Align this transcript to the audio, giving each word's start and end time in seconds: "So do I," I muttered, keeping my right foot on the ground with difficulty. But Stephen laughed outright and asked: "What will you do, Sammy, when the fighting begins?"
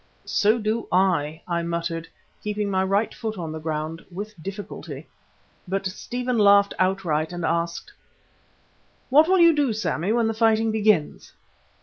"So 0.25 0.57
do 0.57 0.87
I," 0.91 1.43
I 1.47 1.61
muttered, 1.61 2.07
keeping 2.43 2.71
my 2.71 2.83
right 2.83 3.13
foot 3.13 3.37
on 3.37 3.51
the 3.51 3.59
ground 3.59 4.03
with 4.09 4.33
difficulty. 4.41 5.05
But 5.67 5.85
Stephen 5.85 6.39
laughed 6.39 6.73
outright 6.79 7.31
and 7.31 7.45
asked: 7.45 7.93
"What 9.11 9.27
will 9.27 9.37
you 9.37 9.53
do, 9.53 9.73
Sammy, 9.73 10.11
when 10.11 10.25
the 10.25 10.33
fighting 10.33 10.71
begins?" 10.71 11.33